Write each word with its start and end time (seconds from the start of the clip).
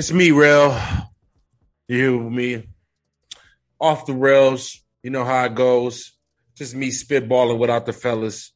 It's 0.00 0.10
me, 0.10 0.30
Rail. 0.30 0.80
You 1.86 2.30
me? 2.30 2.66
Off 3.78 4.06
the 4.06 4.14
rails. 4.14 4.82
You 5.02 5.10
know 5.10 5.26
how 5.26 5.44
it 5.44 5.54
goes. 5.54 6.12
Just 6.56 6.74
me 6.74 6.88
spitballing 6.88 7.58
without 7.58 7.84
the 7.84 7.92
fellas. 7.92 8.50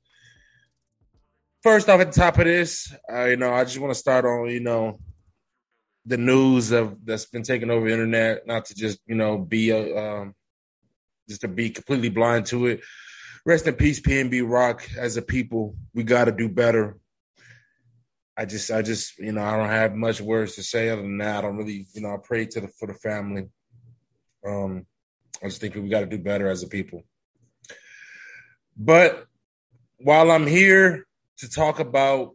First 1.63 1.91
off, 1.91 2.01
at 2.01 2.13
the 2.13 2.19
top 2.19 2.39
of 2.39 2.47
this, 2.47 2.91
uh, 3.13 3.25
you 3.25 3.37
know, 3.37 3.53
I 3.53 3.65
just 3.65 3.79
want 3.79 3.91
to 3.91 3.99
start 3.99 4.25
on, 4.25 4.49
you 4.49 4.61
know, 4.61 4.99
the 6.07 6.17
news 6.17 6.73
of 6.73 6.97
that's 7.05 7.27
been 7.27 7.43
taking 7.43 7.69
over 7.69 7.89
the 7.89 7.93
internet. 7.93 8.47
Not 8.47 8.65
to 8.65 8.75
just, 8.75 8.99
you 9.05 9.15
know, 9.15 9.37
be 9.37 9.69
a, 9.69 9.99
um, 9.99 10.35
just 11.29 11.43
to 11.43 11.49
be 11.49 11.69
completely 11.69 12.09
blind 12.09 12.47
to 12.47 12.69
it. 12.69 12.81
Rest 13.45 13.67
in 13.67 13.75
peace, 13.75 14.01
PNB 14.01 14.51
Rock. 14.51 14.89
As 14.97 15.19
a 15.19 15.23
people, 15.23 15.75
we 15.93 16.05
got 16.05 16.25
to 16.25 16.33
do 16.33 16.49
better. 16.49 16.97
I 18.37 18.45
just, 18.47 18.71
I 18.71 18.83
just, 18.83 19.19
you 19.19 19.33
know, 19.33 19.43
I 19.43 19.57
don't 19.57 19.69
have 19.69 19.95
much 19.95 20.21
words 20.21 20.57
to 20.57 20.63
say 20.63 20.89
other 20.89 21.03
than 21.03 21.19
that. 21.19 21.39
I 21.39 21.41
don't 21.43 21.57
really, 21.57 21.87
you 21.93 22.01
know, 22.01 22.15
I 22.15 22.17
pray 22.23 22.47
to 22.47 22.61
the 22.61 22.69
for 22.69 22.87
the 22.89 22.95
family. 22.95 23.45
Um, 24.47 24.87
I 25.43 25.47
just 25.47 25.61
think 25.61 25.75
we 25.75 25.89
got 25.89 26.01
to 26.01 26.07
do 26.07 26.19
better 26.19 26.49
as 26.49 26.63
a 26.63 26.69
people. 26.69 27.03
But 28.77 29.27
while 29.99 30.31
I'm 30.31 30.47
here 30.47 31.07
to 31.39 31.49
talk 31.49 31.79
about, 31.79 32.33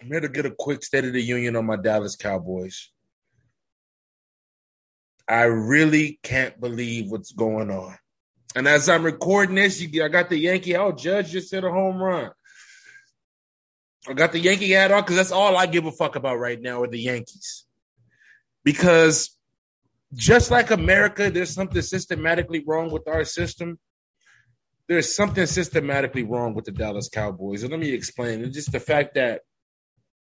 I'm 0.00 0.08
here 0.08 0.20
to 0.20 0.28
get 0.28 0.46
a 0.46 0.50
quick 0.50 0.84
State 0.84 1.04
of 1.04 1.12
the 1.12 1.22
Union 1.22 1.56
on 1.56 1.66
my 1.66 1.76
Dallas 1.76 2.16
Cowboys. 2.16 2.90
I 5.26 5.44
really 5.44 6.20
can't 6.22 6.60
believe 6.60 7.10
what's 7.10 7.32
going 7.32 7.70
on. 7.70 7.96
And 8.54 8.68
as 8.68 8.88
I'm 8.88 9.04
recording 9.04 9.56
this, 9.56 9.82
I 9.82 10.08
got 10.08 10.28
the 10.28 10.36
Yankee 10.36 10.76
out. 10.76 10.98
Judge 10.98 11.32
just 11.32 11.50
hit 11.50 11.64
a 11.64 11.70
home 11.70 11.96
run. 11.96 12.30
I 14.08 14.12
got 14.12 14.32
the 14.32 14.38
Yankee 14.38 14.70
hat 14.70 14.92
on 14.92 15.02
because 15.02 15.16
that's 15.16 15.32
all 15.32 15.56
I 15.56 15.66
give 15.66 15.86
a 15.86 15.92
fuck 15.92 16.16
about 16.16 16.38
right 16.38 16.60
now 16.60 16.82
are 16.82 16.88
the 16.88 17.00
Yankees. 17.00 17.64
Because 18.64 19.36
just 20.14 20.50
like 20.50 20.70
America, 20.70 21.30
there's 21.30 21.54
something 21.54 21.82
systematically 21.82 22.62
wrong 22.66 22.90
with 22.90 23.08
our 23.08 23.24
system. 23.24 23.78
There's 24.88 25.14
something 25.14 25.46
systematically 25.46 26.22
wrong 26.22 26.54
with 26.54 26.66
the 26.66 26.72
Dallas 26.72 27.08
Cowboys. 27.08 27.62
And 27.62 27.70
let 27.70 27.80
me 27.80 27.92
explain. 27.92 28.42
It's 28.42 28.54
just 28.54 28.72
the 28.72 28.80
fact 28.80 29.14
that 29.14 29.42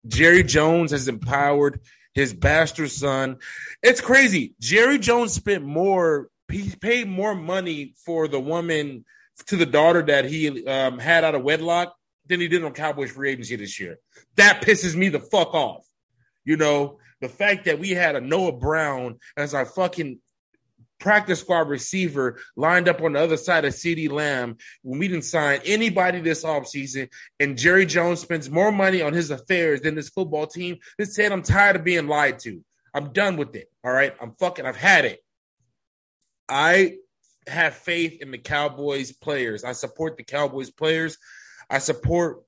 Jerry 0.07 0.43
Jones 0.43 0.93
has 0.93 1.09
empowered 1.09 1.81
his 2.15 2.33
bastard 2.33 2.91
son. 2.91 3.37
It's 3.83 4.01
crazy. 4.01 4.55
Jerry 4.59 4.99
Jones 4.99 5.35
spent 5.35 5.65
more, 5.65 6.29
he 6.51 6.75
paid 6.81 7.09
more 7.09 7.35
money 7.35 7.95
for 8.05 8.29
the 8.29 8.41
woman, 8.41 9.05
to 9.47 9.57
the 9.57 9.67
daughter 9.67 10.03
that 10.03 10.25
he 10.25 10.67
um, 10.67 10.99
had 10.99 11.25
out 11.25 11.35
of 11.35 11.43
wedlock 11.43 11.96
than 12.29 12.41
he 12.41 12.49
did 12.49 12.65
on 12.65 12.73
Cowboys 12.73 13.11
free 13.11 13.31
agency 13.31 13.57
this 13.57 13.79
year. 13.79 13.99
That 14.37 14.63
pisses 14.63 14.95
me 14.95 15.09
the 15.09 15.21
fuck 15.21 15.55
off. 15.55 15.87
You 16.45 16.57
know, 16.57 16.99
the 17.21 17.29
fact 17.29 17.65
that 17.65 17.79
we 17.79 17.91
had 17.91 18.17
a 18.17 18.21
Noah 18.21 18.53
Brown 18.53 19.19
as 19.37 19.55
our 19.55 19.67
fucking 19.67 20.21
practice 20.99 21.41
squad 21.41 21.69
receiver 21.69 22.39
lined 22.57 22.89
up 22.89 23.03
on 23.03 23.13
the 23.13 23.21
other 23.21 23.37
side 23.37 23.65
of 23.65 23.75
CeeDee 23.75 24.11
Lamb 24.11 24.57
when 24.83 24.99
we 24.99 25.09
didn't 25.09 25.25
sign 25.25 25.61
anybody 25.65 26.21
this 26.21 26.45
offseason 26.45 27.11
and 27.39 27.59
Jerry 27.59 27.87
Jones 27.87 28.21
spends 28.21 28.49
more 28.51 28.73
money 28.73 29.03
on 29.03 29.13
his 29.13 29.31
affairs 29.31 29.83
than 29.83 29.95
this 29.95 30.09
football 30.09 30.47
team. 30.47 30.79
This 30.99 31.15
said 31.15 31.33
I'm 31.33 31.43
tired 31.43 31.77
of 31.77 31.85
being 31.85 32.09
lied 32.09 32.39
to. 32.41 32.65
I'm 32.95 33.13
done 33.13 33.37
with 33.37 33.55
it. 33.57 33.71
All 33.85 33.93
right. 33.93 34.15
I'm 34.21 34.33
fucking 34.39 34.65
I've 34.65 34.77
had 34.77 35.05
it. 35.05 35.23
I 36.49 36.97
have 37.47 37.75
faith 37.75 38.23
in 38.23 38.31
the 38.31 38.39
Cowboys 38.39 39.13
players. 39.13 39.65
I 39.65 39.73
support 39.73 40.17
the 40.17 40.25
Cowboys 40.25 40.71
players. 40.71 41.19
I 41.69 41.79
support 41.79 42.43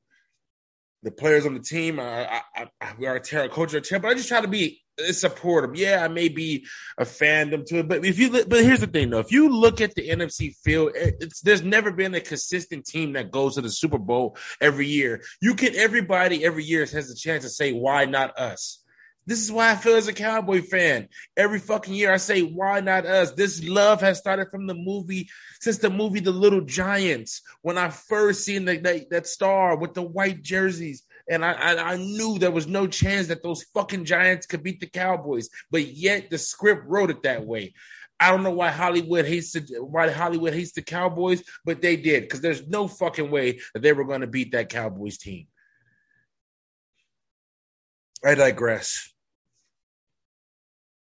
the 1.02 1.10
players 1.10 1.46
on 1.46 1.54
the 1.54 1.60
team. 1.60 2.00
I, 2.00 2.42
I, 2.56 2.66
I 2.80 2.94
we 2.98 3.06
are 3.06 3.16
a 3.16 3.20
terror 3.20 3.48
coach 3.48 3.74
or 3.74 3.80
but 3.98 4.08
I 4.08 4.14
just 4.14 4.28
try 4.28 4.40
to 4.40 4.48
be 4.48 4.82
supportive. 5.10 5.76
Yeah, 5.76 6.04
I 6.04 6.08
may 6.08 6.28
be 6.28 6.66
a 6.98 7.04
fandom 7.04 7.64
to 7.66 7.78
it, 7.78 7.88
but 7.88 8.04
if 8.04 8.18
you 8.18 8.30
but 8.30 8.64
here's 8.64 8.80
the 8.80 8.86
thing 8.86 9.10
though, 9.10 9.20
if 9.20 9.32
you 9.32 9.48
look 9.48 9.80
at 9.80 9.94
the 9.94 10.08
NFC 10.08 10.54
field, 10.56 10.92
it's 10.94 11.40
there's 11.40 11.62
never 11.62 11.92
been 11.92 12.14
a 12.14 12.20
consistent 12.20 12.84
team 12.84 13.12
that 13.12 13.30
goes 13.30 13.54
to 13.54 13.60
the 13.60 13.70
Super 13.70 13.98
Bowl 13.98 14.36
every 14.60 14.86
year. 14.86 15.22
You 15.40 15.54
can 15.54 15.74
everybody 15.76 16.44
every 16.44 16.64
year 16.64 16.80
has 16.80 17.10
a 17.10 17.16
chance 17.16 17.44
to 17.44 17.50
say 17.50 17.72
why 17.72 18.04
not 18.04 18.38
us. 18.38 18.82
This 19.28 19.42
is 19.42 19.52
why 19.52 19.70
I 19.70 19.76
feel 19.76 19.94
as 19.94 20.08
a 20.08 20.14
Cowboy 20.14 20.62
fan. 20.62 21.06
Every 21.36 21.58
fucking 21.58 21.92
year 21.92 22.10
I 22.10 22.16
say, 22.16 22.40
why 22.40 22.80
not 22.80 23.04
us? 23.04 23.32
This 23.32 23.62
love 23.62 24.00
has 24.00 24.16
started 24.16 24.48
from 24.50 24.66
the 24.66 24.72
movie, 24.72 25.28
since 25.60 25.76
the 25.76 25.90
movie 25.90 26.20
The 26.20 26.30
Little 26.30 26.62
Giants. 26.62 27.42
When 27.60 27.76
I 27.76 27.90
first 27.90 28.46
seen 28.46 28.64
the, 28.64 28.78
that, 28.78 29.10
that 29.10 29.26
star 29.26 29.76
with 29.76 29.92
the 29.92 30.00
white 30.00 30.40
jerseys. 30.40 31.04
And 31.28 31.44
I, 31.44 31.52
I, 31.52 31.92
I 31.92 31.96
knew 31.98 32.38
there 32.38 32.50
was 32.50 32.66
no 32.66 32.86
chance 32.86 33.26
that 33.26 33.42
those 33.42 33.64
fucking 33.74 34.06
Giants 34.06 34.46
could 34.46 34.62
beat 34.62 34.80
the 34.80 34.86
Cowboys. 34.86 35.50
But 35.70 35.86
yet 35.88 36.30
the 36.30 36.38
script 36.38 36.86
wrote 36.86 37.10
it 37.10 37.24
that 37.24 37.44
way. 37.44 37.74
I 38.18 38.30
don't 38.30 38.42
know 38.42 38.52
why 38.52 38.70
Hollywood 38.70 39.26
hates 39.26 39.52
the, 39.52 39.60
why 39.84 40.08
Hollywood 40.08 40.54
hates 40.54 40.72
the 40.72 40.80
Cowboys, 40.80 41.42
but 41.66 41.82
they 41.82 41.96
did 41.96 42.22
because 42.22 42.40
there's 42.40 42.66
no 42.66 42.88
fucking 42.88 43.30
way 43.30 43.60
that 43.74 43.82
they 43.82 43.92
were 43.92 44.06
going 44.06 44.22
to 44.22 44.26
beat 44.26 44.52
that 44.52 44.70
Cowboys 44.70 45.18
team. 45.18 45.48
I 48.24 48.34
digress 48.34 49.12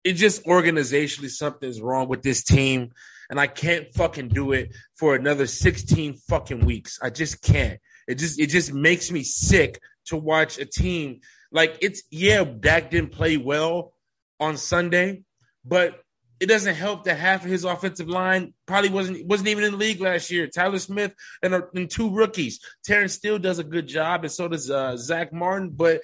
it 0.03 0.13
just 0.13 0.43
organizationally 0.45 1.29
something's 1.29 1.81
wrong 1.81 2.07
with 2.07 2.21
this 2.23 2.43
team 2.43 2.91
and 3.29 3.39
I 3.39 3.47
can't 3.47 3.87
fucking 3.93 4.29
do 4.29 4.51
it 4.51 4.73
for 4.95 5.15
another 5.15 5.47
16 5.47 6.15
fucking 6.27 6.65
weeks. 6.65 6.99
I 7.01 7.09
just 7.09 7.41
can't. 7.41 7.79
It 8.07 8.15
just 8.15 8.39
it 8.39 8.47
just 8.47 8.73
makes 8.73 9.09
me 9.09 9.23
sick 9.23 9.79
to 10.07 10.17
watch 10.17 10.59
a 10.59 10.65
team 10.65 11.21
like 11.51 11.77
it's 11.81 12.03
yeah, 12.09 12.43
Dak 12.43 12.91
didn't 12.91 13.11
play 13.11 13.37
well 13.37 13.93
on 14.39 14.57
Sunday, 14.57 15.23
but 15.65 16.01
it 16.39 16.47
doesn't 16.47 16.75
help 16.75 17.03
that 17.03 17.19
half 17.19 17.45
of 17.45 17.51
his 17.51 17.65
offensive 17.65 18.09
line 18.09 18.53
probably 18.65 18.89
wasn't 18.89 19.25
wasn't 19.27 19.49
even 19.49 19.63
in 19.63 19.71
the 19.71 19.77
league 19.77 20.01
last 20.01 20.31
year. 20.31 20.47
Tyler 20.47 20.79
Smith 20.79 21.13
and, 21.43 21.53
and 21.75 21.89
two 21.89 22.09
rookies. 22.09 22.59
Terence 22.83 23.13
Steele 23.13 23.37
does 23.37 23.59
a 23.59 23.63
good 23.63 23.87
job, 23.87 24.23
and 24.23 24.31
so 24.31 24.47
does 24.47 24.69
uh, 24.71 24.97
Zack 24.97 25.31
Martin. 25.31 25.69
But 25.69 26.01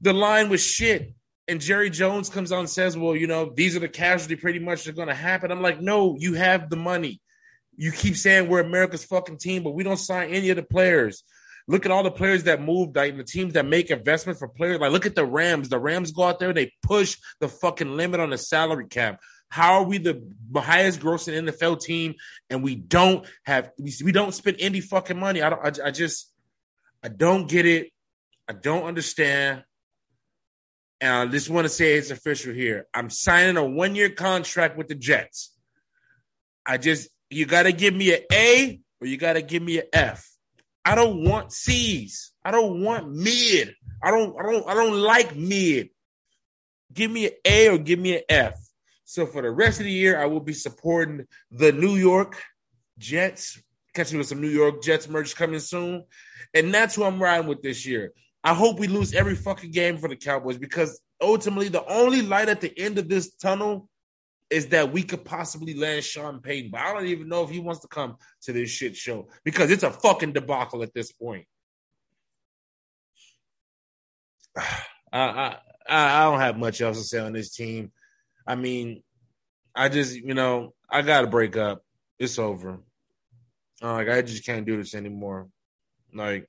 the 0.00 0.12
line 0.12 0.48
was 0.48 0.62
shit 0.62 1.14
and 1.48 1.60
Jerry 1.60 1.90
Jones 1.90 2.28
comes 2.28 2.52
out 2.52 2.60
and 2.60 2.70
says, 2.70 2.96
"Well, 2.96 3.16
you 3.16 3.26
know, 3.26 3.52
these 3.54 3.76
are 3.76 3.80
the 3.80 3.88
casualty 3.88 4.36
pretty 4.36 4.58
much 4.58 4.84
that 4.84 4.90
are 4.90 4.94
going 4.94 5.08
to 5.08 5.14
happen." 5.14 5.50
I'm 5.50 5.62
like, 5.62 5.80
"No, 5.80 6.16
you 6.18 6.34
have 6.34 6.70
the 6.70 6.76
money. 6.76 7.20
You 7.76 7.92
keep 7.92 8.16
saying 8.16 8.48
we're 8.48 8.60
America's 8.60 9.04
fucking 9.04 9.38
team, 9.38 9.62
but 9.62 9.72
we 9.72 9.84
don't 9.84 9.96
sign 9.96 10.30
any 10.30 10.50
of 10.50 10.56
the 10.56 10.62
players. 10.62 11.22
Look 11.68 11.84
at 11.84 11.90
all 11.92 12.02
the 12.02 12.10
players 12.10 12.44
that 12.44 12.62
moved, 12.62 12.96
like 12.96 13.16
the 13.16 13.24
teams 13.24 13.54
that 13.54 13.66
make 13.66 13.90
investment 13.90 14.38
for 14.38 14.48
players. 14.48 14.78
Like, 14.78 14.92
look 14.92 15.06
at 15.06 15.16
the 15.16 15.26
Rams. 15.26 15.68
The 15.68 15.78
Rams 15.78 16.12
go 16.12 16.22
out 16.22 16.38
there, 16.38 16.52
they 16.52 16.72
push 16.82 17.18
the 17.40 17.48
fucking 17.48 17.96
limit 17.96 18.20
on 18.20 18.30
the 18.30 18.38
salary 18.38 18.86
cap. 18.86 19.20
How 19.48 19.74
are 19.74 19.84
we 19.84 19.98
the 19.98 20.22
highest 20.56 21.00
grossing 21.00 21.48
NFL 21.48 21.80
team, 21.80 22.14
and 22.50 22.62
we 22.62 22.74
don't 22.74 23.26
have 23.44 23.70
we, 23.78 23.92
we 24.04 24.12
don't 24.12 24.32
spend 24.32 24.56
any 24.60 24.80
fucking 24.80 25.18
money? 25.18 25.42
I 25.42 25.50
don't. 25.50 25.80
I, 25.80 25.88
I 25.88 25.90
just 25.90 26.32
I 27.02 27.08
don't 27.08 27.48
get 27.48 27.66
it. 27.66 27.90
I 28.48 28.52
don't 28.52 28.84
understand. 28.84 29.64
And 31.00 31.12
I 31.12 31.26
just 31.26 31.50
want 31.50 31.66
to 31.66 31.68
say 31.68 31.94
it's 31.94 32.10
official 32.10 32.54
here. 32.54 32.86
I'm 32.94 33.10
signing 33.10 33.56
a 33.56 33.64
one 33.64 33.94
year 33.94 34.10
contract 34.10 34.76
with 34.76 34.88
the 34.88 34.94
Jets. 34.94 35.54
I 36.64 36.78
just, 36.78 37.08
you 37.30 37.44
got 37.46 37.64
to 37.64 37.72
give 37.72 37.94
me 37.94 38.14
an 38.14 38.22
A 38.32 38.80
or 39.00 39.06
you 39.06 39.16
got 39.16 39.34
to 39.34 39.42
give 39.42 39.62
me 39.62 39.78
an 39.78 39.86
F. 39.92 40.28
I 40.84 40.94
don't 40.94 41.24
want 41.24 41.52
C's. 41.52 42.32
I 42.44 42.50
don't 42.50 42.82
want 42.82 43.12
mid. 43.12 43.74
I 44.02 44.10
don't, 44.10 44.36
I 44.38 44.42
don't, 44.42 44.68
I 44.68 44.74
don't 44.74 44.98
like 44.98 45.36
mid. 45.36 45.90
Give 46.92 47.10
me 47.10 47.26
an 47.26 47.32
A 47.44 47.68
or 47.68 47.78
give 47.78 47.98
me 47.98 48.16
an 48.16 48.22
F. 48.28 48.58
So 49.04 49.26
for 49.26 49.42
the 49.42 49.50
rest 49.50 49.80
of 49.80 49.84
the 49.84 49.92
year, 49.92 50.20
I 50.20 50.26
will 50.26 50.40
be 50.40 50.52
supporting 50.52 51.26
the 51.50 51.72
New 51.72 51.96
York 51.96 52.42
Jets. 52.98 53.60
Catching 53.94 54.18
with 54.18 54.28
some 54.28 54.40
New 54.40 54.48
York 54.48 54.82
Jets 54.82 55.08
merch 55.08 55.34
coming 55.36 55.60
soon. 55.60 56.04
And 56.54 56.72
that's 56.72 56.94
who 56.94 57.04
I'm 57.04 57.22
riding 57.22 57.48
with 57.48 57.62
this 57.62 57.86
year. 57.86 58.12
I 58.46 58.54
hope 58.54 58.78
we 58.78 58.86
lose 58.86 59.12
every 59.12 59.34
fucking 59.34 59.72
game 59.72 59.98
for 59.98 60.08
the 60.08 60.14
Cowboys 60.14 60.56
because 60.56 61.00
ultimately 61.20 61.66
the 61.66 61.84
only 61.84 62.22
light 62.22 62.48
at 62.48 62.60
the 62.60 62.72
end 62.78 62.96
of 62.96 63.08
this 63.08 63.34
tunnel 63.34 63.88
is 64.50 64.68
that 64.68 64.92
we 64.92 65.02
could 65.02 65.24
possibly 65.24 65.74
land 65.74 66.04
Sean 66.04 66.40
Payton. 66.40 66.70
But 66.70 66.82
I 66.82 66.92
don't 66.92 67.06
even 67.06 67.28
know 67.28 67.42
if 67.42 67.50
he 67.50 67.58
wants 67.58 67.80
to 67.80 67.88
come 67.88 68.18
to 68.42 68.52
this 68.52 68.70
shit 68.70 68.94
show 68.96 69.26
because 69.42 69.72
it's 69.72 69.82
a 69.82 69.90
fucking 69.90 70.32
debacle 70.32 70.84
at 70.84 70.94
this 70.94 71.10
point. 71.10 71.44
I, 74.56 74.78
I 75.12 75.56
I 75.88 76.24
don't 76.30 76.38
have 76.38 76.56
much 76.56 76.80
else 76.80 76.98
to 76.98 77.04
say 77.04 77.18
on 77.18 77.32
this 77.32 77.52
team. 77.52 77.90
I 78.46 78.54
mean, 78.54 79.02
I 79.74 79.88
just 79.88 80.14
you 80.14 80.34
know 80.34 80.72
I 80.88 81.02
got 81.02 81.22
to 81.22 81.26
break 81.26 81.56
up. 81.56 81.82
It's 82.20 82.38
over. 82.38 82.78
Uh, 83.82 83.92
like 83.94 84.08
I 84.08 84.22
just 84.22 84.46
can't 84.46 84.66
do 84.66 84.76
this 84.76 84.94
anymore. 84.94 85.48
Like 86.14 86.48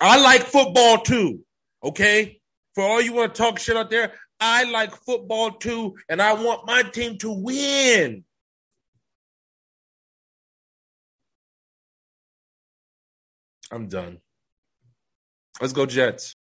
I 0.00 0.20
like 0.20 0.42
football 0.42 0.98
too. 0.98 1.40
Okay. 1.82 2.40
For 2.74 2.84
all 2.84 3.00
you 3.00 3.14
want 3.14 3.34
to 3.34 3.42
talk 3.42 3.58
shit 3.58 3.76
out 3.76 3.90
there, 3.90 4.12
I 4.38 4.64
like 4.64 4.94
football 4.94 5.52
too, 5.52 5.96
and 6.10 6.20
I 6.20 6.34
want 6.34 6.66
my 6.66 6.82
team 6.82 7.16
to 7.18 7.30
win. 7.30 8.24
I'm 13.70 13.88
done. 13.88 14.18
Let's 15.60 15.72
go, 15.72 15.86
Jets. 15.86 16.35